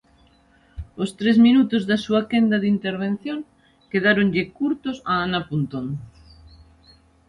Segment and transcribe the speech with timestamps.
[1.03, 3.37] Os tres minutos da súa quenda de intervención
[3.91, 5.87] quedáronlle curtos a Ana Pontón.